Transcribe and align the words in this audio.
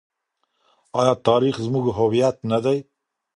آیا 0.99 1.13
تاریخ 1.27 1.55
زموږ 1.65 1.85
هویت 1.97 2.37
نه 2.51 2.59
دی؟ 2.63 2.77